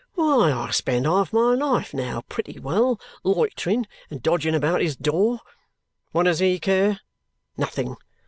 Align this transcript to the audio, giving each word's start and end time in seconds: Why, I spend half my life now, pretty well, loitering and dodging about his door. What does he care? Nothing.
Why, 0.15 0.51
I 0.51 0.71
spend 0.71 1.05
half 1.05 1.31
my 1.31 1.53
life 1.53 1.93
now, 1.93 2.21
pretty 2.27 2.59
well, 2.59 2.99
loitering 3.23 3.85
and 4.09 4.19
dodging 4.19 4.55
about 4.55 4.81
his 4.81 4.95
door. 4.95 5.41
What 6.11 6.23
does 6.23 6.39
he 6.39 6.57
care? 6.59 7.01
Nothing. 7.55 7.95